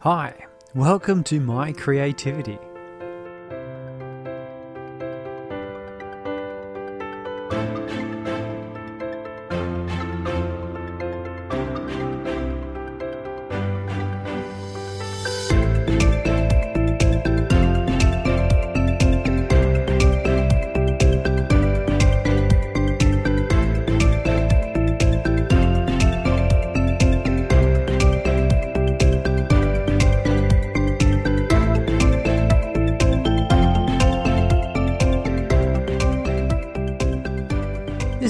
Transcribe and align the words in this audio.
Hi, 0.00 0.46
welcome 0.74 1.24
to 1.24 1.40
My 1.40 1.72
Creativity. 1.72 2.58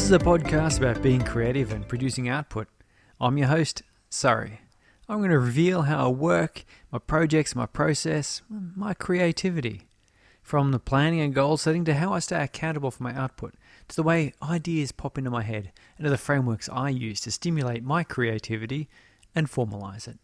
Is 0.07 0.13
a 0.13 0.19
podcast 0.21 0.79
about 0.79 1.03
being 1.03 1.21
creative 1.21 1.73
and 1.73 1.89
producing 1.89 2.29
output. 2.29 2.69
I'm 3.21 3.37
your 3.39 3.49
host, 3.49 3.83
Surrey. 4.09 4.61
I'm 5.09 5.19
going 5.19 5.31
to 5.31 5.39
reveal 5.41 5.83
how 5.83 6.07
I 6.07 6.09
work, 6.11 6.65
my 6.93 7.01
projects, 7.01 7.57
my 7.57 7.67
process, 7.67 8.41
my 8.49 8.95
creativity. 8.95 9.89
From 10.43 10.71
the 10.71 10.79
planning 10.79 11.21
and 11.23 11.35
goal 11.35 11.57
setting 11.57 11.85
to 11.87 11.95
how 11.95 12.13
I 12.13 12.21
stay 12.21 12.41
accountable 12.41 12.93
for 12.93 13.03
my 13.03 13.17
output, 13.17 13.55
to 13.89 13.97
the 13.97 14.05
way 14.05 14.33
ideas 14.41 14.93
pop 14.93 15.19
into 15.19 15.29
my 15.29 15.43
head, 15.43 15.73
and 15.99 16.05
to 16.05 16.11
the 16.11 16.17
frameworks 16.17 16.69
I 16.69 16.91
use 16.91 17.21
to 17.23 17.33
stimulate 17.33 17.83
my 17.83 18.05
creativity 18.05 18.89
and 19.35 19.51
formalize 19.51 20.07
it. 20.07 20.21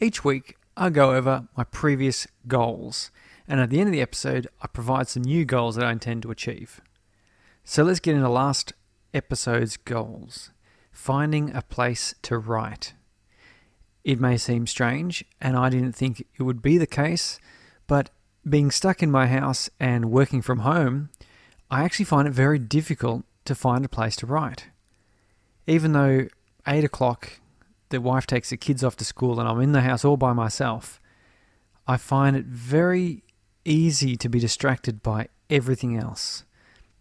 Each 0.00 0.24
week, 0.24 0.56
I 0.78 0.88
go 0.88 1.14
over 1.14 1.46
my 1.54 1.64
previous 1.64 2.26
goals, 2.46 3.10
and 3.46 3.60
at 3.60 3.68
the 3.68 3.80
end 3.80 3.88
of 3.88 3.92
the 3.92 4.00
episode, 4.00 4.48
I 4.62 4.66
provide 4.66 5.08
some 5.08 5.24
new 5.24 5.44
goals 5.44 5.76
that 5.76 5.84
I 5.84 5.92
intend 5.92 6.22
to 6.22 6.30
achieve. 6.30 6.80
So 7.70 7.82
let's 7.82 8.00
get 8.00 8.16
into 8.16 8.30
last 8.30 8.72
episode's 9.14 9.76
goals 9.76 10.50
finding 10.90 11.54
a 11.54 11.62
place 11.62 12.14
to 12.22 12.38
write. 12.38 12.94
It 14.04 14.20
may 14.20 14.36
seem 14.36 14.66
strange, 14.66 15.24
and 15.40 15.56
I 15.56 15.70
didn't 15.70 15.92
think 15.92 16.20
it 16.20 16.42
would 16.42 16.60
be 16.60 16.76
the 16.76 16.86
case, 16.86 17.38
but 17.86 18.10
being 18.48 18.70
stuck 18.70 19.02
in 19.02 19.10
my 19.10 19.26
house 19.26 19.70
and 19.78 20.10
working 20.10 20.42
from 20.42 20.60
home, 20.60 21.10
I 21.70 21.84
actually 21.84 22.06
find 22.06 22.26
it 22.26 22.32
very 22.32 22.58
difficult 22.58 23.24
to 23.44 23.54
find 23.54 23.84
a 23.84 23.88
place 23.88 24.16
to 24.16 24.26
write. 24.26 24.68
Even 25.66 25.92
though 25.92 26.28
8 26.66 26.84
o'clock, 26.84 27.40
the 27.90 28.00
wife 28.00 28.26
takes 28.26 28.50
the 28.50 28.56
kids 28.56 28.82
off 28.82 28.96
to 28.96 29.04
school 29.04 29.38
and 29.38 29.48
I'm 29.48 29.60
in 29.60 29.72
the 29.72 29.82
house 29.82 30.04
all 30.04 30.16
by 30.16 30.32
myself, 30.32 31.00
I 31.86 31.96
find 31.96 32.36
it 32.36 32.46
very 32.46 33.22
easy 33.64 34.16
to 34.16 34.28
be 34.28 34.38
distracted 34.38 35.02
by 35.02 35.28
everything 35.48 35.96
else. 35.96 36.44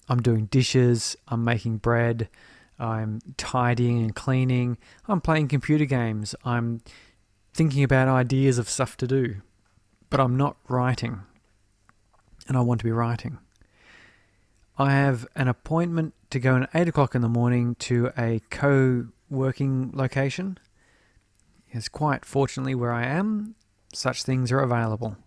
I'm 0.09 0.21
doing 0.21 0.45
dishes, 0.45 1.17
I'm 1.27 1.43
making 1.43 1.77
bread, 1.77 2.29
I'm 2.79 3.19
tidying 3.37 3.99
and 3.99 4.15
cleaning, 4.15 4.77
I'm 5.07 5.21
playing 5.21 5.47
computer 5.47 5.85
games, 5.85 6.35
I'm 6.45 6.81
thinking 7.53 7.83
about 7.83 8.07
ideas 8.07 8.57
of 8.57 8.69
stuff 8.69 8.95
to 8.97 9.07
do, 9.07 9.37
but 10.09 10.19
I'm 10.19 10.37
not 10.37 10.57
writing. 10.67 11.21
And 12.47 12.55
I 12.55 12.61
want 12.61 12.79
to 12.79 12.85
be 12.85 12.91
writing. 12.91 13.39
I 14.77 14.91
have 14.91 15.27
an 15.35 15.47
appointment 15.47 16.13
to 16.29 16.39
go 16.39 16.55
at 16.57 16.69
8 16.73 16.87
o'clock 16.87 17.15
in 17.15 17.21
the 17.21 17.27
morning 17.27 17.75
to 17.79 18.11
a 18.17 18.41
co 18.49 19.07
working 19.29 19.91
location. 19.93 20.57
It's 21.69 21.89
quite 21.89 22.23
fortunately 22.23 22.75
where 22.75 22.93
I 22.93 23.05
am, 23.05 23.55
such 23.93 24.23
things 24.23 24.51
are 24.51 24.59
available. 24.59 25.17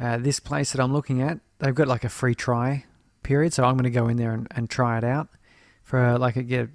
Uh, 0.00 0.18
this 0.18 0.38
place 0.38 0.72
that 0.72 0.80
I'm 0.80 0.92
looking 0.92 1.20
at, 1.20 1.40
they've 1.58 1.74
got 1.74 1.88
like 1.88 2.04
a 2.04 2.08
free 2.08 2.34
try 2.34 2.84
period. 3.22 3.52
So 3.52 3.64
I'm 3.64 3.74
going 3.74 3.84
to 3.84 3.90
go 3.90 4.08
in 4.08 4.16
there 4.16 4.32
and, 4.32 4.46
and 4.50 4.68
try 4.68 4.98
it 4.98 5.04
out 5.04 5.28
for 5.82 6.18
like 6.18 6.36
a, 6.36 6.42
get 6.42 6.68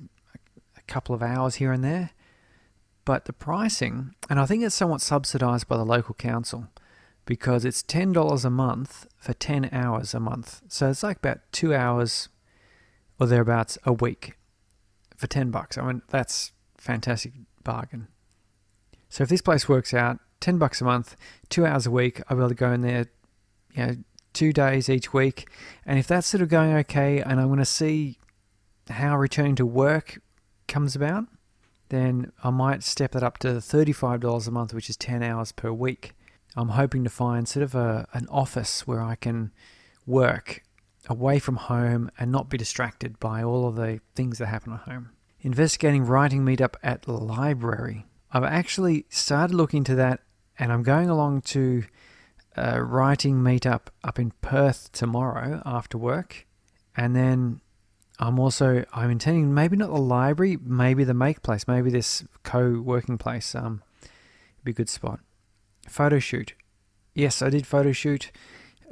a 0.77 0.81
couple 0.87 1.15
of 1.15 1.21
hours 1.21 1.55
here 1.55 1.71
and 1.71 1.83
there. 1.83 2.11
But 3.05 3.25
the 3.25 3.33
pricing, 3.33 4.15
and 4.29 4.39
I 4.39 4.45
think 4.45 4.63
it's 4.63 4.75
somewhat 4.75 5.01
subsidized 5.01 5.67
by 5.67 5.77
the 5.77 5.85
local 5.85 6.15
council 6.15 6.69
because 7.25 7.65
it's 7.65 7.83
$10 7.83 8.45
a 8.45 8.49
month 8.49 9.07
for 9.17 9.33
10 9.33 9.69
hours 9.71 10.13
a 10.13 10.19
month. 10.19 10.61
So 10.67 10.89
it's 10.89 11.03
like 11.03 11.17
about 11.17 11.39
two 11.51 11.73
hours 11.73 12.29
or 13.19 13.27
thereabouts 13.27 13.77
a 13.85 13.93
week 13.93 14.37
for 15.15 15.27
10 15.27 15.51
bucks. 15.51 15.77
I 15.77 15.85
mean, 15.85 16.01
that's 16.09 16.51
fantastic 16.77 17.33
bargain. 17.63 18.07
So 19.09 19.23
if 19.23 19.29
this 19.29 19.41
place 19.41 19.69
works 19.69 19.93
out, 19.93 20.19
10 20.41 20.57
bucks 20.57 20.81
a 20.81 20.83
month, 20.83 21.15
two 21.49 21.65
hours 21.65 21.85
a 21.85 21.91
week, 21.91 22.21
I'll 22.27 22.37
be 22.37 22.41
able 22.41 22.49
to 22.49 22.55
go 22.55 22.71
in 22.71 22.81
there, 22.81 23.07
you 23.73 23.85
know, 23.85 23.95
two 24.35 24.53
days 24.53 24.89
each 24.89 25.13
week. 25.13 25.49
And 25.85 25.97
if 25.97 26.07
that's 26.07 26.27
sort 26.27 26.41
of 26.41 26.49
going 26.49 26.73
okay, 26.73 27.19
and 27.21 27.39
I'm 27.39 27.47
going 27.47 27.59
to 27.59 27.65
see 27.65 28.19
how 28.89 29.17
returning 29.17 29.55
to 29.55 29.65
work 29.65 30.19
comes 30.67 30.95
about, 30.95 31.25
then 31.89 32.31
I 32.43 32.49
might 32.49 32.83
step 32.83 33.11
that 33.11 33.23
up 33.23 33.37
to 33.39 33.47
$35 33.47 34.47
a 34.47 34.51
month, 34.51 34.73
which 34.73 34.89
is 34.89 34.97
10 34.97 35.23
hours 35.23 35.51
per 35.51 35.71
week. 35.71 36.13
I'm 36.55 36.69
hoping 36.69 37.03
to 37.03 37.09
find 37.09 37.47
sort 37.47 37.63
of 37.63 37.75
a, 37.75 38.07
an 38.13 38.27
office 38.29 38.87
where 38.87 39.01
I 39.01 39.15
can 39.15 39.51
work 40.05 40.63
away 41.07 41.39
from 41.39 41.57
home 41.57 42.09
and 42.17 42.31
not 42.31 42.49
be 42.49 42.57
distracted 42.57 43.19
by 43.19 43.43
all 43.43 43.67
of 43.67 43.75
the 43.75 43.99
things 44.15 44.37
that 44.39 44.47
happen 44.47 44.73
at 44.73 44.81
home. 44.81 45.11
Investigating 45.41 46.05
writing 46.05 46.43
meetup 46.43 46.75
at 46.81 47.07
library. 47.07 48.05
I've 48.31 48.43
actually 48.43 49.05
started 49.09 49.55
looking 49.55 49.79
into 49.79 49.95
that 49.95 50.21
and 50.57 50.71
I'm 50.71 50.83
going 50.83 51.09
along 51.09 51.41
to 51.41 51.83
writing 52.57 53.37
meetup 53.37 53.87
up 54.03 54.19
in 54.19 54.31
Perth 54.41 54.91
tomorrow 54.91 55.61
after 55.65 55.97
work. 55.97 56.45
And 56.95 57.15
then 57.15 57.61
I'm 58.19 58.39
also 58.39 58.85
I'm 58.93 59.11
intending 59.11 59.53
maybe 59.53 59.75
not 59.75 59.89
the 59.89 59.99
library, 59.99 60.57
maybe 60.63 61.03
the 61.03 61.13
make 61.13 61.41
place, 61.41 61.67
maybe 61.67 61.89
this 61.89 62.23
co-working 62.43 63.17
place. 63.17 63.53
Um, 63.55 63.81
be 64.63 64.71
a 64.71 64.73
good 64.73 64.89
spot. 64.89 65.19
Photo 65.87 66.19
shoot. 66.19 66.53
Yes, 67.13 67.41
I 67.41 67.49
did 67.49 67.67
photo 67.67 67.91
shoot. 67.91 68.31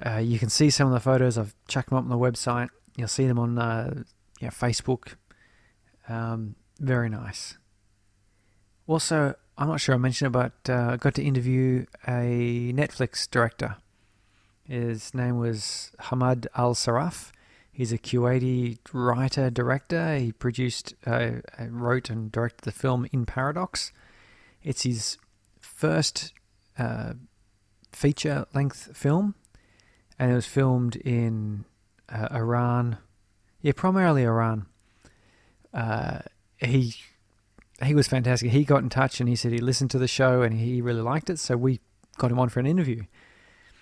Uh, 0.05 0.17
you 0.17 0.39
can 0.39 0.49
see 0.49 0.69
some 0.69 0.87
of 0.87 0.93
the 0.93 0.99
photos. 0.99 1.37
I've 1.37 1.55
chucked 1.67 1.89
them 1.89 1.97
up 1.97 2.03
on 2.03 2.09
the 2.09 2.17
website. 2.17 2.69
You'll 2.95 3.07
see 3.07 3.25
them 3.25 3.39
on 3.39 3.57
uh, 3.57 4.03
yeah, 4.39 4.49
Facebook. 4.49 5.15
Um, 6.07 6.55
very 6.79 7.09
nice. 7.09 7.57
Also, 8.87 9.35
I'm 9.57 9.67
not 9.67 9.81
sure 9.81 9.95
I 9.95 9.97
mentioned 9.97 10.35
it, 10.35 10.39
but 10.39 10.73
uh, 10.73 10.93
I 10.93 10.97
got 10.97 11.13
to 11.15 11.23
interview 11.23 11.85
a 12.07 12.73
Netflix 12.73 13.29
director. 13.29 13.77
His 14.67 15.13
name 15.13 15.37
was 15.37 15.91
Hamad 15.99 16.47
Al 16.55 16.73
Saraf. 16.73 17.31
He's 17.71 17.91
a 17.91 17.97
Kuwaiti 17.97 18.77
writer 18.93 19.49
director. 19.49 20.15
He 20.15 20.31
produced, 20.31 20.95
uh, 21.05 21.31
wrote, 21.69 22.09
and 22.09 22.31
directed 22.31 22.63
the 22.65 22.71
film 22.71 23.07
In 23.11 23.25
Paradox. 23.25 23.91
It's 24.63 24.83
his 24.83 25.17
first 25.59 26.33
uh, 26.77 27.13
feature 27.91 28.45
length 28.53 28.95
film, 28.95 29.35
and 30.17 30.31
it 30.31 30.35
was 30.35 30.45
filmed 30.45 30.95
in 30.95 31.65
uh, 32.09 32.29
Iran. 32.31 32.97
Yeah, 33.61 33.73
primarily 33.75 34.23
Iran. 34.23 34.67
Uh, 35.73 36.19
he 36.57 36.95
he 37.81 37.95
was 37.95 38.07
fantastic. 38.07 38.51
He 38.51 38.63
got 38.63 38.83
in 38.83 38.89
touch 38.89 39.19
and 39.19 39.27
he 39.27 39.35
said 39.35 39.51
he 39.51 39.59
listened 39.59 39.91
to 39.91 39.99
the 39.99 40.07
show 40.07 40.41
and 40.41 40.53
he 40.53 40.81
really 40.81 41.01
liked 41.01 41.29
it, 41.29 41.39
so 41.39 41.57
we 41.57 41.79
got 42.17 42.31
him 42.31 42.39
on 42.39 42.49
for 42.49 42.59
an 42.59 42.67
interview. 42.67 43.03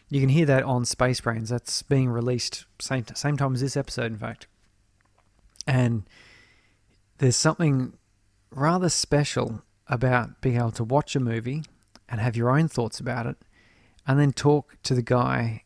You 0.09 0.19
can 0.19 0.29
hear 0.29 0.45
that 0.45 0.63
on 0.63 0.85
Space 0.85 1.21
Brains. 1.21 1.49
That's 1.49 1.83
being 1.83 2.09
released 2.09 2.65
same 2.79 3.05
same 3.15 3.37
time 3.37 3.53
as 3.53 3.61
this 3.61 3.77
episode, 3.77 4.11
in 4.11 4.17
fact. 4.17 4.47
And 5.67 6.03
there's 7.19 7.37
something 7.37 7.93
rather 8.49 8.89
special 8.89 9.61
about 9.87 10.41
being 10.41 10.57
able 10.57 10.71
to 10.71 10.83
watch 10.83 11.15
a 11.15 11.19
movie 11.19 11.63
and 12.09 12.19
have 12.19 12.35
your 12.35 12.49
own 12.49 12.67
thoughts 12.67 12.99
about 12.99 13.25
it, 13.25 13.37
and 14.05 14.19
then 14.19 14.33
talk 14.33 14.75
to 14.83 14.93
the 14.93 15.01
guy 15.01 15.63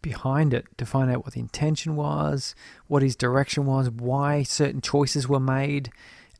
behind 0.00 0.52
it 0.52 0.66
to 0.76 0.86
find 0.86 1.10
out 1.10 1.24
what 1.24 1.34
the 1.34 1.40
intention 1.40 1.96
was, 1.96 2.54
what 2.86 3.02
his 3.02 3.16
direction 3.16 3.66
was, 3.66 3.90
why 3.90 4.42
certain 4.42 4.80
choices 4.80 5.28
were 5.28 5.40
made, 5.40 5.90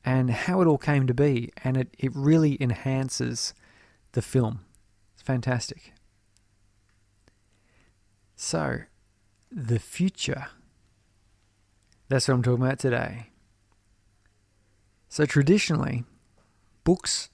and 0.04 0.30
how 0.30 0.60
it 0.60 0.66
all 0.66 0.78
came 0.78 1.06
to 1.06 1.14
be. 1.14 1.52
And 1.64 1.76
it, 1.76 1.94
it 1.98 2.12
really 2.14 2.56
enhances 2.60 3.54
the 4.12 4.22
film. 4.22 4.60
It's 5.14 5.22
fantastic. 5.22 5.92
So, 8.34 8.80
the 9.50 9.78
future. 9.78 10.48
That's 12.08 12.26
what 12.26 12.34
I'm 12.34 12.42
talking 12.42 12.64
about 12.64 12.78
today. 12.78 13.28
So, 15.08 15.24
traditionally, 15.26 16.04
books 16.84 17.30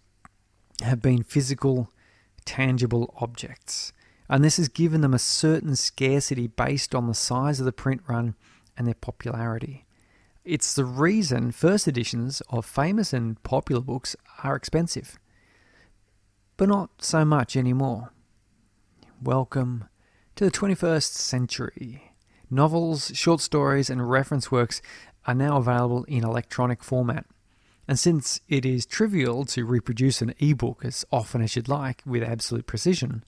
have 0.82 1.00
been 1.00 1.23
physical, 1.23 1.91
tangible 2.44 3.15
objects. 3.17 3.93
And 4.29 4.44
this 4.44 4.59
has 4.59 4.69
given 4.69 5.00
them 5.00 5.15
a 5.15 5.19
certain 5.19 5.75
scarcity 5.75 6.47
based 6.47 6.94
on 6.94 7.06
the 7.06 7.15
size 7.15 7.61
of 7.61 7.67
the 7.67 7.73
print 7.73 8.03
run 8.06 8.35
and 8.76 8.87
their 8.87 8.94
popularity. 8.94 9.87
It's 10.44 10.75
the 10.75 10.85
reason 10.85 11.52
first 11.52 11.87
editions 11.87 12.40
of 12.49 12.64
famous 12.64 13.12
and 13.12 13.43
popular 13.43 13.82
books 13.82 14.17
are 14.43 14.56
expensive. 14.56 15.19
but 16.56 16.69
not 16.69 16.90
so 16.99 17.25
much 17.25 17.55
anymore. 17.56 18.12
Welcome 19.23 19.85
to 20.35 20.44
the 20.44 20.50
21st 20.50 21.12
century. 21.12 22.12
Novels, 22.50 23.12
short 23.14 23.40
stories, 23.40 23.88
and 23.88 24.11
reference 24.11 24.50
works 24.50 24.82
are 25.26 25.35
now 25.35 25.58
available 25.58 26.02
in 26.05 26.25
electronic 26.25 26.82
format. 26.82 27.26
And 27.87 27.96
since 27.96 28.41
it 28.49 28.67
is 28.67 28.87
trivial 28.87 29.44
to 29.46 29.64
reproduce 29.64 30.20
an 30.20 30.34
ebook 30.41 30.84
as 30.84 31.05
often 31.12 31.43
as 31.43 31.55
you'd 31.55 31.69
like 31.69 32.02
with 32.05 32.25
absolute 32.25 32.67
precision, 32.67 33.25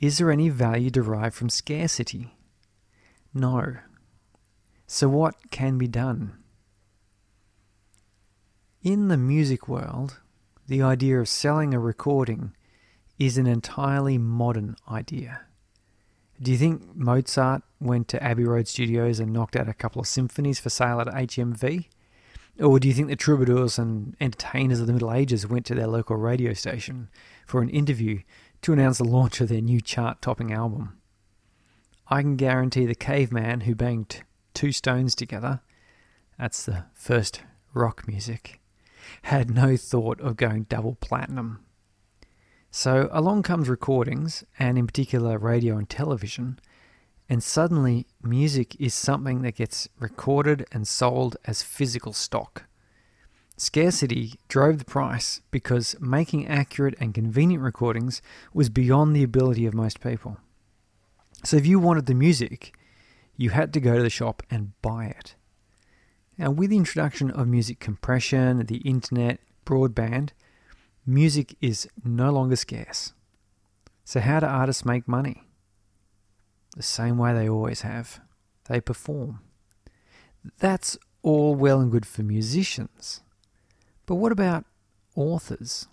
is 0.00 0.18
there 0.18 0.32
any 0.32 0.48
value 0.48 0.90
derived 0.90 1.36
from 1.36 1.50
scarcity? 1.50 2.34
No. 3.32 3.76
So, 4.92 5.08
what 5.08 5.52
can 5.52 5.78
be 5.78 5.86
done? 5.86 6.32
In 8.82 9.06
the 9.06 9.16
music 9.16 9.68
world, 9.68 10.18
the 10.66 10.82
idea 10.82 11.20
of 11.20 11.28
selling 11.28 11.72
a 11.72 11.78
recording 11.78 12.56
is 13.16 13.38
an 13.38 13.46
entirely 13.46 14.18
modern 14.18 14.74
idea. 14.90 15.42
Do 16.42 16.50
you 16.50 16.58
think 16.58 16.96
Mozart 16.96 17.62
went 17.78 18.08
to 18.08 18.20
Abbey 18.20 18.42
Road 18.42 18.66
Studios 18.66 19.20
and 19.20 19.32
knocked 19.32 19.54
out 19.54 19.68
a 19.68 19.74
couple 19.74 20.00
of 20.00 20.08
symphonies 20.08 20.58
for 20.58 20.70
sale 20.70 21.00
at 21.00 21.06
HMV? 21.06 21.86
Or 22.58 22.80
do 22.80 22.88
you 22.88 22.94
think 22.94 23.06
the 23.06 23.16
troubadours 23.16 23.78
and 23.78 24.16
entertainers 24.20 24.80
of 24.80 24.88
the 24.88 24.92
Middle 24.92 25.12
Ages 25.12 25.46
went 25.46 25.66
to 25.66 25.76
their 25.76 25.86
local 25.86 26.16
radio 26.16 26.52
station 26.52 27.10
for 27.46 27.62
an 27.62 27.70
interview 27.70 28.22
to 28.62 28.72
announce 28.72 28.98
the 28.98 29.04
launch 29.04 29.40
of 29.40 29.50
their 29.50 29.60
new 29.60 29.80
chart 29.80 30.20
topping 30.20 30.52
album? 30.52 30.98
I 32.08 32.22
can 32.22 32.34
guarantee 32.34 32.86
the 32.86 32.96
caveman 32.96 33.60
who 33.60 33.76
banged 33.76 34.24
two 34.54 34.72
stones 34.72 35.14
together, 35.14 35.60
that's 36.38 36.64
the 36.64 36.84
first 36.94 37.42
rock 37.74 38.06
music, 38.06 38.60
had 39.22 39.50
no 39.50 39.76
thought 39.76 40.20
of 40.20 40.36
going 40.36 40.64
double 40.64 40.96
platinum. 41.00 41.64
So 42.70 43.08
along 43.12 43.42
comes 43.42 43.68
recordings, 43.68 44.44
and 44.58 44.78
in 44.78 44.86
particular 44.86 45.38
radio 45.38 45.76
and 45.76 45.88
television, 45.88 46.58
and 47.28 47.42
suddenly 47.42 48.06
music 48.22 48.74
is 48.80 48.94
something 48.94 49.42
that 49.42 49.56
gets 49.56 49.88
recorded 49.98 50.66
and 50.72 50.86
sold 50.86 51.36
as 51.44 51.62
physical 51.62 52.12
stock. 52.12 52.64
Scarcity 53.56 54.34
drove 54.48 54.78
the 54.78 54.84
price 54.84 55.42
because 55.50 55.94
making 56.00 56.48
accurate 56.48 56.94
and 56.98 57.12
convenient 57.12 57.62
recordings 57.62 58.22
was 58.54 58.70
beyond 58.70 59.14
the 59.14 59.22
ability 59.22 59.66
of 59.66 59.74
most 59.74 60.00
people. 60.00 60.38
So 61.44 61.56
if 61.56 61.66
you 61.66 61.78
wanted 61.78 62.06
the 62.06 62.14
music, 62.14 62.74
you 63.40 63.48
had 63.48 63.72
to 63.72 63.80
go 63.80 63.96
to 63.96 64.02
the 64.02 64.10
shop 64.10 64.42
and 64.50 64.78
buy 64.82 65.06
it. 65.06 65.34
Now, 66.36 66.50
with 66.50 66.68
the 66.68 66.76
introduction 66.76 67.30
of 67.30 67.48
music 67.48 67.80
compression, 67.80 68.66
the 68.66 68.76
internet, 68.78 69.40
broadband, 69.64 70.32
music 71.06 71.56
is 71.58 71.88
no 72.04 72.30
longer 72.30 72.54
scarce. 72.54 73.14
So, 74.04 74.20
how 74.20 74.40
do 74.40 74.46
artists 74.46 74.84
make 74.84 75.08
money? 75.08 75.44
The 76.76 76.82
same 76.82 77.16
way 77.16 77.32
they 77.32 77.48
always 77.48 77.80
have 77.80 78.20
they 78.66 78.78
perform. 78.78 79.40
That's 80.58 80.98
all 81.22 81.54
well 81.54 81.80
and 81.80 81.90
good 81.90 82.04
for 82.04 82.22
musicians. 82.22 83.22
But 84.04 84.16
what 84.16 84.32
about 84.32 84.66
authors? 85.16 85.88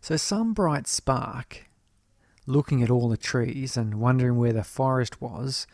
So, 0.00 0.16
some 0.16 0.54
bright 0.54 0.86
spark, 0.86 1.66
looking 2.46 2.82
at 2.82 2.90
all 2.90 3.08
the 3.08 3.16
trees 3.16 3.76
and 3.76 4.00
wondering 4.00 4.36
where 4.36 4.52
the 4.52 4.64
forest 4.64 5.20
was, 5.20 5.66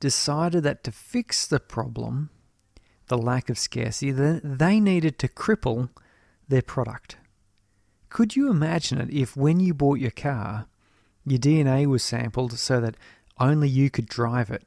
decided 0.00 0.62
that 0.62 0.84
to 0.84 0.92
fix 0.92 1.46
the 1.46 1.60
problem, 1.60 2.30
the 3.08 3.18
lack 3.18 3.48
of 3.50 3.58
scarcity, 3.58 4.12
they 4.12 4.80
needed 4.80 5.18
to 5.18 5.28
cripple 5.28 5.88
their 6.48 6.62
product. 6.62 7.16
Could 8.08 8.36
you 8.36 8.50
imagine 8.50 9.00
it 9.00 9.10
if, 9.10 9.36
when 9.36 9.60
you 9.60 9.74
bought 9.74 9.98
your 9.98 10.10
car, 10.10 10.66
your 11.24 11.38
DNA 11.38 11.86
was 11.86 12.02
sampled 12.02 12.58
so 12.58 12.80
that 12.80 12.96
only 13.38 13.68
you 13.68 13.90
could 13.90 14.06
drive 14.06 14.50
it, 14.50 14.62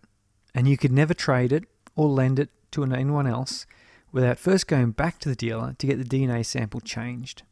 and 0.53 0.67
you 0.67 0.77
could 0.77 0.91
never 0.91 1.13
trade 1.13 1.51
it 1.51 1.63
or 1.95 2.07
lend 2.07 2.39
it 2.39 2.49
to 2.71 2.83
anyone 2.83 3.27
else 3.27 3.65
without 4.11 4.37
first 4.37 4.67
going 4.67 4.91
back 4.91 5.19
to 5.19 5.29
the 5.29 5.35
dealer 5.35 5.75
to 5.77 5.87
get 5.87 5.97
the 5.97 6.03
DNA 6.03 6.45
sample 6.45 6.81
changed? 6.81 7.43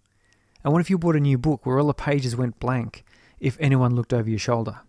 And 0.64 0.74
what 0.74 0.82
if 0.82 0.90
you 0.90 0.98
bought 0.98 1.16
a 1.16 1.20
new 1.20 1.38
book 1.38 1.66
where 1.66 1.80
all 1.80 1.88
the 1.88 1.94
pages 1.94 2.36
went 2.36 2.60
blank 2.60 3.04
if 3.40 3.58
anyone 3.60 3.96
looked 3.96 4.14
over 4.14 4.30
your 4.30 4.40
shoulder? 4.40 4.80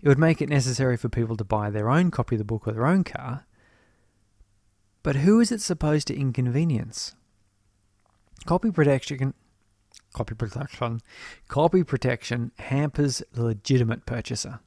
It 0.00 0.08
would 0.08 0.18
make 0.18 0.42
it 0.42 0.48
necessary 0.48 0.96
for 0.96 1.08
people 1.08 1.36
to 1.36 1.44
buy 1.44 1.70
their 1.70 1.88
own 1.88 2.10
copy 2.10 2.34
of 2.34 2.40
the 2.40 2.44
book 2.44 2.66
or 2.66 2.72
their 2.72 2.86
own 2.86 3.04
car. 3.04 3.46
But 5.02 5.16
who 5.16 5.40
is 5.40 5.52
it 5.52 5.60
supposed 5.60 6.08
to 6.08 6.16
inconvenience? 6.16 7.14
Copy 8.44 8.70
protection 8.70 9.34
copy 10.12 10.34
protection 10.34 11.00
copy 11.48 11.82
protection 11.82 12.52
hampers 12.58 13.22
the 13.32 13.44
legitimate 13.44 14.04
purchaser. 14.04 14.60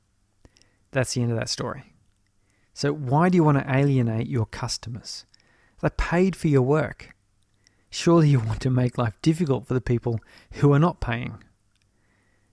That's 0.92 1.14
the 1.14 1.22
end 1.22 1.32
of 1.32 1.38
that 1.38 1.50
story. 1.50 1.94
So 2.74 2.94
why 2.94 3.30
do 3.30 3.36
you 3.36 3.44
want 3.44 3.58
to 3.58 3.74
alienate 3.76 4.28
your 4.28 4.46
customers? 4.46 5.26
They 5.82 5.90
paid 5.90 6.36
for 6.36 6.48
your 6.48 6.62
work. 6.62 7.16
Surely 7.90 8.30
you 8.30 8.40
want 8.40 8.62
to 8.62 8.70
make 8.70 8.98
life 8.98 9.18
difficult 9.22 9.68
for 9.68 9.74
the 9.74 9.82
people 9.82 10.20
who 10.54 10.74
are 10.74 10.80
not 10.80 11.00
paying. 11.00 11.44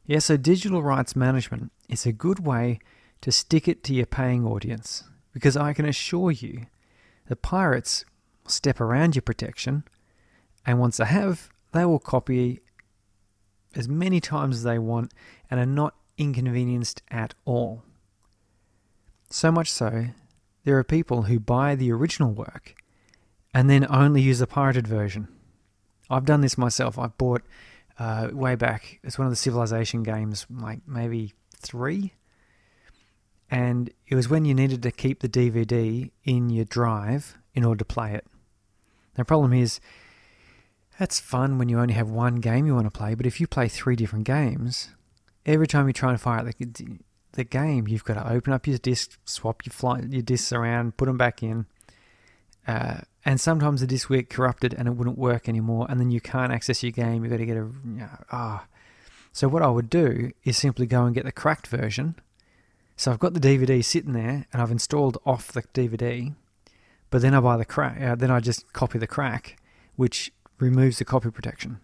Yeah, 0.04 0.18
so 0.18 0.36
digital 0.36 0.82
rights 0.82 1.14
management 1.14 1.70
is 1.88 2.06
a 2.06 2.12
good 2.12 2.40
way 2.40 2.80
to 3.20 3.30
stick 3.30 3.68
it 3.68 3.84
to 3.84 3.94
your 3.94 4.06
paying 4.06 4.44
audience 4.44 5.04
because 5.32 5.56
I 5.56 5.72
can 5.72 5.86
assure 5.86 6.30
you 6.30 6.66
the 7.28 7.36
pirates 7.36 8.04
step 8.46 8.80
around 8.80 9.14
your 9.14 9.22
protection 9.22 9.84
and 10.66 10.80
once 10.80 10.96
they 10.96 11.04
have, 11.04 11.50
they 11.72 11.84
will 11.84 11.98
copy 11.98 12.60
as 13.74 13.88
many 13.88 14.20
times 14.20 14.58
as 14.58 14.62
they 14.64 14.78
want 14.78 15.12
and 15.50 15.58
are 15.58 15.66
not 15.66 15.94
inconvenienced 16.18 17.02
at 17.10 17.34
all. 17.44 17.82
So 19.30 19.50
much 19.50 19.70
so, 19.70 20.08
there 20.64 20.78
are 20.78 20.84
people 20.84 21.22
who 21.22 21.40
buy 21.40 21.74
the 21.74 21.90
original 21.92 22.32
work 22.32 22.74
and 23.54 23.70
then 23.70 23.86
only 23.88 24.20
use 24.20 24.40
the 24.40 24.46
pirated 24.46 24.86
version. 24.86 25.28
I've 26.10 26.24
done 26.24 26.42
this 26.42 26.58
myself. 26.58 26.98
I've 26.98 27.16
bought 27.16 27.42
uh, 27.98 28.28
way 28.32 28.54
back, 28.54 29.00
it's 29.02 29.18
one 29.18 29.26
of 29.26 29.32
the 29.32 29.36
Civilization 29.36 30.02
games, 30.02 30.46
like 30.50 30.80
maybe 30.86 31.32
three. 31.56 32.14
And 33.50 33.90
it 34.08 34.14
was 34.14 34.28
when 34.28 34.44
you 34.44 34.54
needed 34.54 34.82
to 34.82 34.90
keep 34.90 35.20
the 35.20 35.28
DVD 35.28 36.10
in 36.24 36.50
your 36.50 36.64
drive 36.64 37.36
in 37.54 37.64
order 37.64 37.78
to 37.78 37.84
play 37.84 38.14
it. 38.14 38.26
The 39.14 39.24
problem 39.24 39.52
is, 39.52 39.78
that's 40.98 41.20
fun 41.20 41.58
when 41.58 41.68
you 41.68 41.78
only 41.78 41.94
have 41.94 42.08
one 42.08 42.36
game 42.36 42.66
you 42.66 42.74
want 42.74 42.86
to 42.86 42.90
play, 42.90 43.14
but 43.14 43.26
if 43.26 43.40
you 43.40 43.46
play 43.46 43.68
three 43.68 43.96
different 43.96 44.24
games, 44.24 44.90
every 45.44 45.66
time 45.66 45.86
you 45.86 45.92
try 45.92 46.10
and 46.10 46.20
fire 46.20 46.44
the, 46.44 46.98
the 47.32 47.44
game, 47.44 47.88
you've 47.88 48.04
got 48.04 48.14
to 48.14 48.30
open 48.30 48.52
up 48.52 48.66
your 48.66 48.78
disc, 48.78 49.18
swap 49.24 49.64
your, 49.66 49.72
fly, 49.72 50.00
your 50.08 50.22
discs 50.22 50.52
around, 50.52 50.96
put 50.96 51.06
them 51.06 51.18
back 51.18 51.42
in. 51.42 51.66
Uh, 52.66 53.00
and 53.24 53.40
sometimes 53.40 53.80
the 53.80 53.86
disc 53.86 54.08
will 54.08 54.16
get 54.16 54.30
corrupted 54.30 54.74
and 54.74 54.88
it 54.88 54.92
wouldn't 54.92 55.18
work 55.18 55.48
anymore, 55.48 55.86
and 55.88 56.00
then 56.00 56.10
you 56.10 56.20
can't 56.20 56.52
access 56.52 56.82
your 56.82 56.92
game. 56.92 57.22
You've 57.22 57.30
got 57.30 57.38
to 57.38 57.46
get 57.46 57.56
a. 57.56 57.60
You 57.60 57.74
know, 57.84 58.08
ah. 58.30 58.66
So, 59.32 59.48
what 59.48 59.62
I 59.62 59.68
would 59.68 59.88
do 59.88 60.32
is 60.44 60.58
simply 60.58 60.86
go 60.86 61.04
and 61.04 61.14
get 61.14 61.24
the 61.24 61.32
cracked 61.32 61.66
version. 61.66 62.16
So, 62.96 63.10
I've 63.10 63.18
got 63.18 63.34
the 63.34 63.40
DVD 63.40 63.82
sitting 63.82 64.12
there 64.12 64.46
and 64.52 64.60
I've 64.60 64.70
installed 64.70 65.18
off 65.24 65.52
the 65.52 65.62
DVD, 65.62 66.34
but 67.10 67.22
then 67.22 67.34
I 67.34 67.40
buy 67.40 67.56
the 67.56 67.64
crack, 67.64 68.00
uh, 68.00 68.14
then 68.14 68.30
I 68.30 68.40
just 68.40 68.72
copy 68.72 68.98
the 68.98 69.06
crack, 69.06 69.56
which 69.96 70.32
removes 70.58 70.98
the 70.98 71.04
copy 71.04 71.30
protection. 71.30 71.80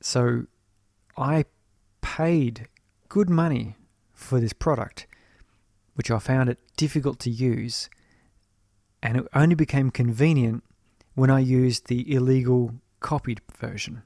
So 0.00 0.46
I 1.16 1.44
paid 2.00 2.68
good 3.08 3.30
money 3.30 3.76
for 4.12 4.40
this 4.40 4.52
product, 4.52 5.06
which 5.94 6.10
I 6.10 6.18
found 6.18 6.48
it 6.48 6.58
difficult 6.76 7.18
to 7.20 7.30
use, 7.30 7.88
and 9.02 9.16
it 9.18 9.26
only 9.34 9.54
became 9.54 9.90
convenient 9.90 10.62
when 11.14 11.30
I 11.30 11.40
used 11.40 11.86
the 11.86 12.14
illegal 12.14 12.74
copied 13.00 13.40
version. 13.58 14.02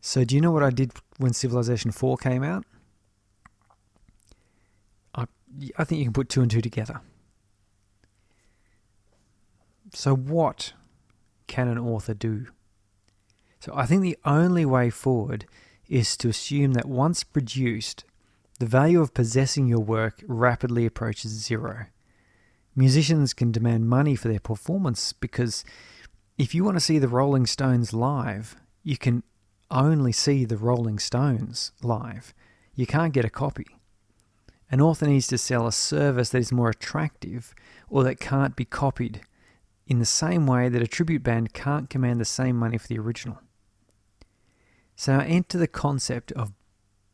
So, 0.00 0.24
do 0.24 0.34
you 0.34 0.40
know 0.40 0.52
what 0.52 0.62
I 0.62 0.70
did 0.70 0.92
when 1.18 1.32
Civilization 1.32 1.90
4 1.90 2.16
came 2.18 2.42
out? 2.42 2.64
I, 5.14 5.24
I 5.78 5.84
think 5.84 5.98
you 5.98 6.04
can 6.04 6.12
put 6.12 6.28
two 6.28 6.42
and 6.42 6.50
two 6.50 6.60
together. 6.60 7.00
So, 9.92 10.14
what 10.14 10.74
can 11.46 11.68
an 11.68 11.78
author 11.78 12.14
do? 12.14 12.46
So 13.64 13.72
I 13.74 13.86
think 13.86 14.02
the 14.02 14.18
only 14.26 14.66
way 14.66 14.90
forward 14.90 15.46
is 15.88 16.18
to 16.18 16.28
assume 16.28 16.74
that 16.74 16.84
once 16.84 17.24
produced, 17.24 18.04
the 18.58 18.66
value 18.66 19.00
of 19.00 19.14
possessing 19.14 19.66
your 19.66 19.80
work 19.80 20.22
rapidly 20.26 20.84
approaches 20.84 21.30
zero. 21.30 21.86
Musicians 22.76 23.32
can 23.32 23.52
demand 23.52 23.88
money 23.88 24.16
for 24.16 24.28
their 24.28 24.40
performance 24.40 25.12
because 25.12 25.64
if 26.36 26.54
you 26.54 26.64
want 26.64 26.76
to 26.76 26.80
see 26.80 26.98
the 26.98 27.08
Rolling 27.08 27.46
Stones 27.46 27.92
live, 27.92 28.56
you 28.82 28.96
can 28.96 29.22
only 29.70 30.12
see 30.12 30.44
the 30.44 30.56
Rolling 30.56 30.98
Stones 30.98 31.72
live. 31.82 32.34
You 32.74 32.86
can't 32.86 33.12
get 33.12 33.24
a 33.24 33.30
copy. 33.30 33.66
An 34.70 34.80
author 34.80 35.06
needs 35.06 35.28
to 35.28 35.38
sell 35.38 35.66
a 35.66 35.72
service 35.72 36.30
that 36.30 36.38
is 36.38 36.50
more 36.50 36.70
attractive 36.70 37.54
or 37.88 38.02
that 38.04 38.18
can't 38.18 38.56
be 38.56 38.64
copied 38.64 39.20
in 39.86 39.98
the 39.98 40.04
same 40.04 40.46
way 40.46 40.68
that 40.68 40.82
a 40.82 40.86
tribute 40.86 41.22
band 41.22 41.52
can't 41.52 41.90
command 41.90 42.20
the 42.20 42.24
same 42.24 42.56
money 42.56 42.78
for 42.78 42.88
the 42.88 42.98
original. 42.98 43.38
So 44.96 45.18
enter 45.18 45.58
the 45.58 45.68
concept 45.68 46.32
of 46.32 46.52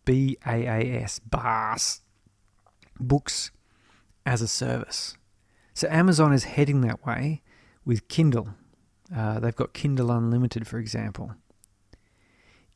BAAS, 0.07 1.21
BAS, 1.29 2.01
books 2.99 3.51
as 4.25 4.41
a 4.41 4.49
service. 4.49 5.17
So 5.81 5.89
Amazon 5.89 6.35
is 6.35 6.45
heading 6.45 6.83
that 6.83 7.07
way 7.07 7.41
with 7.87 8.07
Kindle. 8.09 8.51
Uh, 9.17 9.41
they've 9.41 9.57
got 9.57 9.73
Kindle 9.73 10.11
Unlimited, 10.11 10.69
for 10.69 10.77
example. 10.77 11.37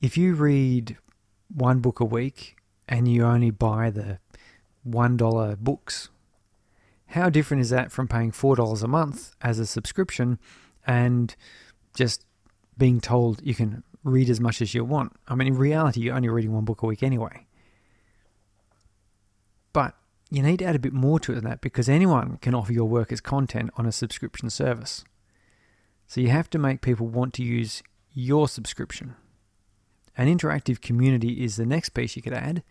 If 0.00 0.16
you 0.16 0.32
read 0.32 0.96
one 1.54 1.80
book 1.80 2.00
a 2.00 2.06
week 2.06 2.56
and 2.88 3.06
you 3.06 3.26
only 3.26 3.50
buy 3.50 3.90
the 3.90 4.20
$1 4.88 5.58
books, 5.58 6.08
how 7.08 7.28
different 7.28 7.60
is 7.60 7.68
that 7.68 7.92
from 7.92 8.08
paying 8.08 8.32
$4 8.32 8.82
a 8.82 8.88
month 8.88 9.36
as 9.42 9.58
a 9.58 9.66
subscription 9.66 10.38
and 10.86 11.36
just 11.94 12.24
being 12.78 13.02
told 13.02 13.42
you 13.44 13.54
can 13.54 13.82
read 14.02 14.30
as 14.30 14.40
much 14.40 14.62
as 14.62 14.72
you 14.72 14.82
want? 14.82 15.12
I 15.28 15.34
mean, 15.34 15.48
in 15.48 15.58
reality, 15.58 16.00
you're 16.00 16.16
only 16.16 16.30
reading 16.30 16.54
one 16.54 16.64
book 16.64 16.80
a 16.80 16.86
week 16.86 17.02
anyway. 17.02 17.44
But 19.74 19.94
you 20.34 20.42
need 20.42 20.58
to 20.58 20.64
add 20.64 20.74
a 20.74 20.80
bit 20.80 20.92
more 20.92 21.20
to 21.20 21.32
it 21.32 21.36
than 21.36 21.44
that 21.44 21.60
because 21.60 21.88
anyone 21.88 22.38
can 22.38 22.54
offer 22.54 22.72
your 22.72 22.88
work 22.88 23.12
as 23.12 23.20
content 23.20 23.70
on 23.76 23.86
a 23.86 23.92
subscription 23.92 24.50
service. 24.50 25.04
So 26.06 26.20
you 26.20 26.28
have 26.28 26.50
to 26.50 26.58
make 26.58 26.80
people 26.80 27.06
want 27.06 27.34
to 27.34 27.44
use 27.44 27.82
your 28.12 28.48
subscription. 28.48 29.14
An 30.16 30.26
interactive 30.26 30.80
community 30.80 31.44
is 31.44 31.56
the 31.56 31.66
next 31.66 31.90
piece 31.90 32.16
you 32.16 32.22
could 32.22 32.32
add. 32.32 32.62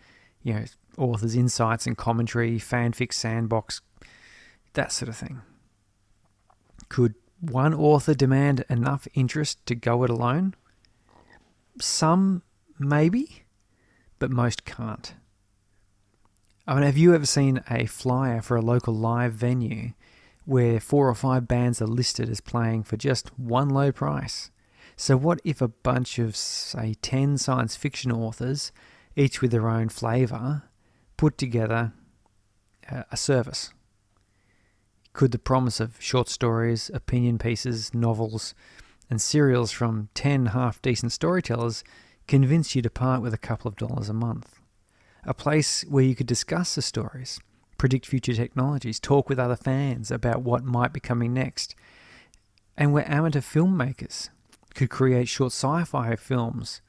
You 0.41 0.53
know, 0.53 0.65
authors' 0.97 1.35
insights 1.35 1.87
and 1.87 1.97
commentary, 1.97 2.59
fanfic 2.59 3.13
sandbox, 3.13 3.81
that 4.73 4.91
sort 4.91 5.09
of 5.09 5.15
thing. 5.15 5.41
Could 6.89 7.15
one 7.39 7.73
author 7.73 8.13
demand 8.13 8.65
enough 8.69 9.07
interest 9.13 9.65
to 9.67 9.75
go 9.75 10.03
it 10.03 10.09
alone? 10.09 10.53
Some 11.79 12.43
maybe, 12.77 13.43
but 14.19 14.31
most 14.31 14.65
can't. 14.65 15.13
I 16.65 16.75
mean, 16.75 16.83
have 16.83 16.97
you 16.97 17.13
ever 17.13 17.25
seen 17.25 17.61
a 17.69 17.85
flyer 17.87 18.41
for 18.41 18.55
a 18.55 18.61
local 18.61 18.95
live 18.95 19.33
venue 19.33 19.91
where 20.45 20.79
four 20.79 21.09
or 21.09 21.15
five 21.15 21.45
bands 21.45 21.81
are 21.81 21.87
listed 21.87 22.29
as 22.29 22.39
playing 22.39 22.83
for 22.83 22.95
just 22.95 23.37
one 23.37 23.67
low 23.67 23.91
price? 23.91 24.49
So, 24.95 25.17
what 25.17 25.41
if 25.43 25.61
a 25.61 25.67
bunch 25.67 26.19
of, 26.19 26.37
say, 26.37 26.95
10 27.01 27.37
science 27.37 27.75
fiction 27.75 28.13
authors, 28.13 28.71
each 29.17 29.41
with 29.41 29.51
their 29.51 29.67
own 29.67 29.89
flavour, 29.89 30.63
put 31.17 31.37
together 31.37 31.91
a 32.89 33.17
service? 33.17 33.73
Could 35.11 35.33
the 35.33 35.39
promise 35.39 35.81
of 35.81 35.97
short 35.99 36.29
stories, 36.29 36.89
opinion 36.93 37.39
pieces, 37.39 37.93
novels, 37.93 38.55
and 39.09 39.21
serials 39.21 39.71
from 39.71 40.07
10 40.13 40.47
half 40.47 40.81
decent 40.81 41.11
storytellers 41.11 41.83
convince 42.25 42.73
you 42.73 42.81
to 42.81 42.89
part 42.89 43.21
with 43.21 43.33
a 43.33 43.37
couple 43.37 43.67
of 43.67 43.75
dollars 43.75 44.07
a 44.07 44.13
month? 44.13 44.62
A 45.25 45.33
place 45.33 45.83
where 45.83 46.03
you 46.03 46.15
could 46.15 46.27
discuss 46.27 46.75
the 46.75 46.81
stories, 46.81 47.39
predict 47.77 48.05
future 48.05 48.33
technologies, 48.33 48.99
talk 48.99 49.29
with 49.29 49.39
other 49.39 49.55
fans 49.55 50.11
about 50.11 50.41
what 50.41 50.63
might 50.63 50.93
be 50.93 50.99
coming 50.99 51.33
next, 51.33 51.75
and 52.77 52.93
where 52.93 53.09
amateur 53.09 53.39
filmmakers 53.39 54.29
could 54.73 54.89
create 54.89 55.27
short 55.27 55.51
sci 55.51 55.83
fi 55.83 56.15
films. 56.15 56.81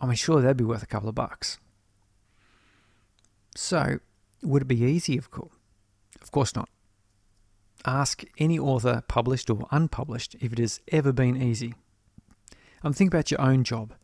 I 0.00 0.06
mean, 0.06 0.16
sure, 0.16 0.40
that'd 0.40 0.56
be 0.56 0.64
worth 0.64 0.82
a 0.82 0.86
couple 0.86 1.08
of 1.08 1.14
bucks. 1.14 1.58
So, 3.54 4.00
would 4.42 4.62
it 4.62 4.68
be 4.68 4.82
easy? 4.82 5.16
Of 5.16 5.30
course, 5.30 5.52
of 6.20 6.30
course 6.30 6.54
not. 6.54 6.68
Ask 7.86 8.24
any 8.38 8.58
author, 8.58 9.02
published 9.08 9.48
or 9.50 9.66
unpublished, 9.70 10.36
if 10.40 10.52
it 10.52 10.58
has 10.58 10.80
ever 10.88 11.12
been 11.12 11.40
easy. 11.40 11.74
And 12.82 12.94
think 12.94 13.12
about 13.12 13.30
your 13.30 13.40
own 13.40 13.64
job. 13.64 13.94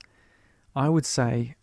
I 0.75 0.89
would 0.89 1.07
say 1.07 1.57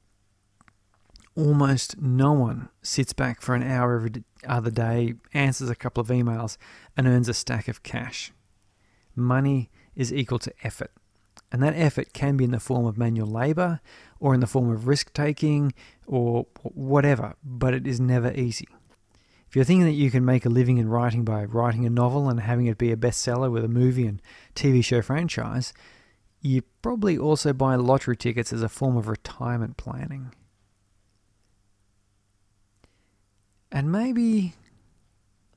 almost 1.35 1.99
no 2.01 2.31
one 2.31 2.69
sits 2.81 3.13
back 3.13 3.41
for 3.41 3.55
an 3.55 3.63
hour 3.63 3.95
every 3.95 4.23
other 4.47 4.71
day, 4.71 5.15
answers 5.33 5.69
a 5.69 5.75
couple 5.75 6.01
of 6.01 6.07
emails, 6.07 6.57
and 6.95 7.07
earns 7.07 7.29
a 7.29 7.33
stack 7.33 7.67
of 7.67 7.83
cash. 7.83 8.31
Money 9.15 9.69
is 9.95 10.13
equal 10.13 10.39
to 10.39 10.53
effort. 10.63 10.91
And 11.51 11.61
that 11.61 11.75
effort 11.75 12.13
can 12.13 12.35
be 12.35 12.45
in 12.45 12.51
the 12.51 12.59
form 12.59 12.85
of 12.85 12.97
manual 12.97 13.27
labor 13.27 13.79
or 14.19 14.33
in 14.33 14.39
the 14.39 14.47
form 14.47 14.71
of 14.71 14.87
risk 14.87 15.13
taking 15.13 15.73
or 16.07 16.47
whatever, 16.63 17.35
but 17.43 17.73
it 17.73 17.85
is 17.85 17.99
never 17.99 18.31
easy. 18.33 18.67
If 19.47 19.55
you're 19.55 19.65
thinking 19.65 19.85
that 19.85 19.91
you 19.91 20.09
can 20.09 20.25
make 20.25 20.47
a 20.47 20.49
living 20.49 20.79
in 20.79 20.89
writing 20.89 21.23
by 21.23 21.43
writing 21.45 21.85
a 21.85 21.89
novel 21.91 22.27
and 22.27 22.39
having 22.39 22.65
it 22.65 22.79
be 22.79 22.91
a 22.91 22.97
bestseller 22.97 23.51
with 23.51 23.63
a 23.63 23.67
movie 23.67 24.07
and 24.07 24.19
TV 24.55 24.83
show 24.83 25.03
franchise, 25.03 25.73
you 26.41 26.63
probably 26.81 27.19
also 27.19 27.53
buy 27.53 27.75
lottery 27.75 28.17
tickets 28.17 28.51
as 28.51 28.63
a 28.63 28.69
form 28.69 28.97
of 28.97 29.07
retirement 29.07 29.77
planning. 29.77 30.31
And 33.73 33.91
maybe, 33.91 34.53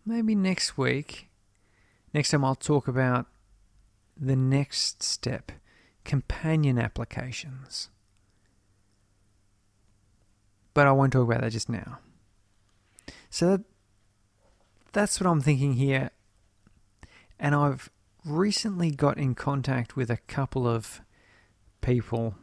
maybe 0.06 0.34
next 0.34 0.78
week, 0.78 1.28
next 2.14 2.30
time 2.30 2.46
I'll 2.46 2.54
talk 2.54 2.88
about 2.88 3.26
the 4.16 4.34
next 4.34 5.02
step 5.02 5.52
companion 6.02 6.78
applications. 6.78 7.90
But 10.72 10.86
I 10.86 10.92
won't 10.92 11.12
talk 11.12 11.28
about 11.28 11.42
that 11.42 11.52
just 11.52 11.68
now. 11.68 11.98
So 13.28 13.50
that, 13.50 13.64
that's 14.94 15.20
what 15.20 15.28
I'm 15.28 15.42
thinking 15.42 15.74
here. 15.74 16.10
And 17.38 17.54
I've 17.54 17.90
recently 18.24 18.92
got 18.92 19.18
in 19.18 19.34
contact 19.34 19.94
with 19.94 20.10
a 20.10 20.16
couple 20.16 20.66
of 20.66 21.02
people, 21.82 22.34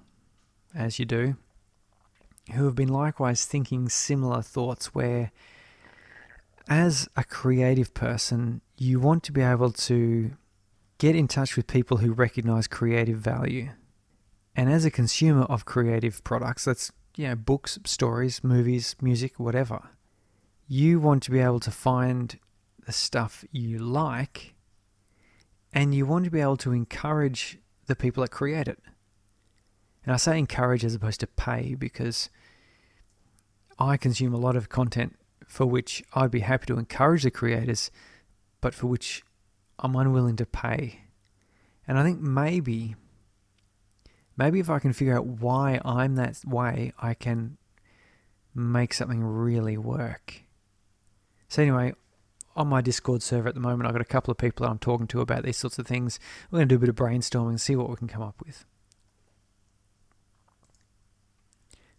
as 0.75 1.00
you 1.00 1.06
do, 1.06 1.36
who 2.53 2.65
have 2.65 2.75
been 2.75 2.89
likewise 2.89 3.46
thinking 3.46 3.89
similar 3.89 4.44
thoughts 4.44 4.94
where 4.94 5.32
as 6.67 7.08
a 7.15 7.24
creative 7.24 7.93
person, 7.93 8.62
you 8.77 9.00
want 9.00 9.24
to 9.24 9.32
be 9.32 9.41
able 9.41 9.72
to 9.72 10.32
get 10.98 11.15
in 11.15 11.27
touch 11.27 11.55
with 11.55 11.67
people 11.67 11.98
who 11.98 12.13
recognize 12.13 12.67
creative 12.67 13.17
value. 13.17 13.70
And 14.55 14.72
as 14.72 14.86
a 14.86 14.91
consumer 14.91 15.43
of 15.43 15.65
creative 15.65 16.24
products, 16.24 16.65
that's 16.65 16.91
you 17.15 17.27
know, 17.27 17.36
books, 17.36 17.79
stories, 17.86 18.43
movies, 18.43 18.96
music, 19.01 19.39
whatever, 19.39 19.89
you 20.67 21.00
want 21.00 21.24
to 21.24 21.32
be 21.32 21.39
able 21.39 21.60
to 21.60 21.72
find 21.72 22.39
the 22.86 22.91
stuff 22.91 23.46
you 23.51 23.77
like 23.77 24.53
and 25.74 25.93
you 25.93 26.05
want 26.05 26.25
to 26.25 26.32
be 26.32 26.41
able 26.41 26.58
to 26.58 26.72
encourage 26.72 27.60
the 27.88 27.96
people 27.96 28.22
that 28.22 28.29
create 28.29 28.67
it. 28.67 28.79
And 30.05 30.13
I 30.13 30.17
say 30.17 30.38
encourage 30.38 30.84
as 30.84 30.96
opposed 30.96 31.20
to 31.22 31.27
pay 31.27 31.75
because 31.75 32.29
I 33.79 33.98
consume 33.98 34.34
a 34.34 34.38
lot 34.38 34.55
of 34.55 34.70
content 34.70 35.17
for 35.47 35.65
which 35.65 36.03
I'd 36.13 36.31
be 36.31 36.41
happy 36.41 36.65
to 36.67 36.77
encourage 36.77 37.23
the 37.23 37.31
creators, 37.31 37.91
but 38.62 38.73
for 38.73 38.88
which 38.88 39.23
I'm 39.79 39.95
unwilling 39.95 40.35
to 40.38 40.45
pay. 40.45 41.01
And 41.88 41.97
I 41.97 42.03
think 42.03 42.19
maybe, 42.19 42.95
maybe 44.38 44.59
if 44.59 44.69
I 44.69 44.79
can 44.79 44.93
figure 44.93 45.17
out 45.17 45.25
why 45.25 45.81
I'm 45.83 46.15
that 46.15 46.39
way, 46.45 46.93
I 47.00 47.13
can 47.13 47.57
make 48.55 48.93
something 48.93 49.23
really 49.23 49.77
work. 49.77 50.43
So, 51.50 51.62
anyway, 51.62 51.93
on 52.55 52.67
my 52.67 52.81
Discord 52.81 53.21
server 53.21 53.50
at 53.50 53.55
the 53.55 53.59
moment, 53.59 53.88
I've 53.88 53.93
got 53.93 54.01
a 54.01 54.05
couple 54.05 54.31
of 54.31 54.38
people 54.38 54.65
I'm 54.65 54.79
talking 54.79 55.07
to 55.07 55.21
about 55.21 55.43
these 55.43 55.57
sorts 55.57 55.79
of 55.79 55.88
things. 55.88 56.19
We're 56.50 56.59
going 56.59 56.69
to 56.69 56.73
do 56.73 56.77
a 56.77 56.79
bit 56.79 56.89
of 56.89 56.95
brainstorming 56.95 57.50
and 57.50 57.62
see 57.62 57.75
what 57.75 57.89
we 57.89 57.95
can 57.95 58.07
come 58.07 58.21
up 58.21 58.41
with. 58.45 58.65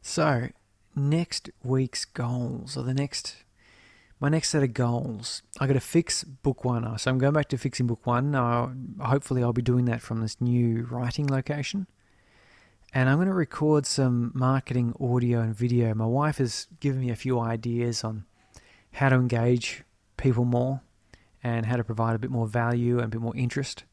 So, 0.00 0.48
next 0.96 1.50
week's 1.62 2.04
goals 2.04 2.76
or 2.76 2.82
the 2.82 2.94
next 2.94 3.36
my 4.20 4.28
next 4.28 4.50
set 4.50 4.62
of 4.62 4.72
goals. 4.72 5.42
I 5.60 5.66
got 5.66 5.74
to 5.74 5.80
fix 5.80 6.24
book 6.24 6.64
one. 6.64 6.98
So 6.98 7.10
I'm 7.10 7.18
going 7.18 7.34
back 7.34 7.48
to 7.48 7.58
fixing 7.58 7.86
book 7.86 8.06
one. 8.06 8.30
Now, 8.30 8.72
hopefully, 9.00 9.42
I'll 9.42 9.52
be 9.52 9.60
doing 9.60 9.84
that 9.86 10.00
from 10.00 10.20
this 10.20 10.40
new 10.40 10.84
writing 10.90 11.26
location. 11.26 11.86
And 12.94 13.10
I'm 13.10 13.16
going 13.16 13.28
to 13.28 13.34
record 13.34 13.86
some 13.86 14.30
marketing 14.34 14.94
audio 15.00 15.40
and 15.40 15.54
video. 15.54 15.92
My 15.94 16.06
wife 16.06 16.38
has 16.38 16.68
given 16.80 17.00
me 17.00 17.10
a 17.10 17.16
few 17.16 17.40
ideas 17.40 18.04
on 18.04 18.24
how 18.92 19.08
to 19.08 19.16
engage 19.16 19.82
people 20.16 20.44
more 20.44 20.80
and 21.42 21.66
how 21.66 21.76
to 21.76 21.84
provide 21.84 22.14
a 22.14 22.18
bit 22.18 22.30
more 22.30 22.46
value 22.46 22.98
and 22.98 23.06
a 23.06 23.08
bit 23.08 23.20
more 23.20 23.36
interest. 23.36 23.84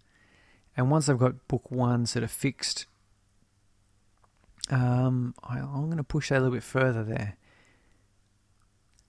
And 0.78 0.92
once 0.92 1.10
I've 1.10 1.18
got 1.18 1.48
book 1.48 1.72
one 1.72 2.06
sort 2.06 2.24
of 2.24 2.32
fixed, 2.32 2.86
um, 4.72 5.36
I, 5.44 5.60
am 5.60 5.86
going 5.86 5.98
to 5.98 6.04
push 6.04 6.30
that 6.30 6.36
a 6.36 6.42
little 6.42 6.56
bit 6.56 6.64
further 6.64 7.04
there. 7.04 7.38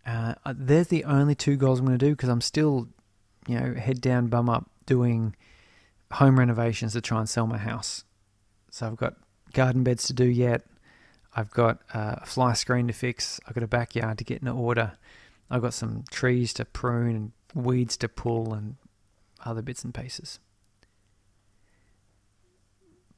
Uh, 0.04 0.34
uh 0.44 0.54
there's 0.56 0.88
the 0.88 1.04
only 1.04 1.34
two 1.34 1.56
goals 1.56 1.78
I'm 1.78 1.86
going 1.86 1.98
to 1.98 2.04
do 2.04 2.12
because 2.12 2.28
I'm 2.28 2.40
still, 2.40 2.88
you 3.46 3.58
know, 3.58 3.74
head 3.74 4.00
down, 4.00 4.26
bum 4.26 4.48
up, 4.48 4.68
doing 4.86 5.36
home 6.12 6.38
renovations 6.38 6.92
to 6.92 7.00
try 7.00 7.20
and 7.20 7.28
sell 7.28 7.46
my 7.46 7.58
house. 7.58 8.04
So 8.70 8.86
I've 8.86 8.96
got 8.96 9.14
garden 9.52 9.84
beds 9.84 10.06
to 10.08 10.12
do 10.12 10.24
yet. 10.24 10.62
I've 11.34 11.50
got 11.50 11.80
uh, 11.94 12.16
a 12.18 12.26
fly 12.26 12.52
screen 12.52 12.88
to 12.88 12.92
fix. 12.92 13.40
I've 13.46 13.54
got 13.54 13.62
a 13.62 13.68
backyard 13.68 14.18
to 14.18 14.24
get 14.24 14.42
in 14.42 14.48
order. 14.48 14.92
I've 15.50 15.62
got 15.62 15.74
some 15.74 16.04
trees 16.10 16.52
to 16.54 16.64
prune 16.64 17.14
and 17.16 17.32
weeds 17.54 17.96
to 17.98 18.08
pull 18.08 18.52
and 18.52 18.76
other 19.44 19.62
bits 19.62 19.84
and 19.84 19.94
pieces. 19.94 20.38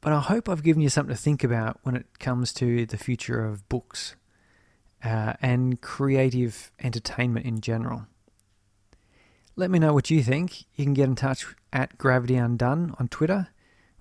But 0.04 0.12
I 0.12 0.20
hope 0.20 0.50
I've 0.50 0.62
given 0.62 0.82
you 0.82 0.90
something 0.90 1.16
to 1.16 1.20
think 1.20 1.42
about 1.42 1.78
when 1.82 1.96
it 1.96 2.18
comes 2.18 2.52
to 2.54 2.84
the 2.84 2.98
future 2.98 3.42
of 3.42 3.66
books 3.70 4.16
uh, 5.02 5.32
and 5.40 5.80
creative 5.80 6.70
entertainment 6.78 7.46
in 7.46 7.62
general. 7.62 8.04
Let 9.56 9.70
me 9.70 9.78
know 9.78 9.94
what 9.94 10.10
you 10.10 10.22
think. 10.22 10.66
You 10.74 10.84
can 10.84 10.92
get 10.92 11.08
in 11.08 11.14
touch 11.14 11.46
at 11.72 11.96
Gravity 11.96 12.36
Undone 12.36 12.94
on 12.98 13.08
Twitter 13.08 13.48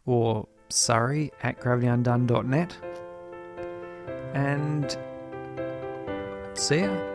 or 0.06 0.50
Surrey 0.68 1.32
at 1.42 1.62
gravityundone.net. 1.62 2.78
And 4.34 4.98
see 6.54 6.82
ya. 6.82 7.14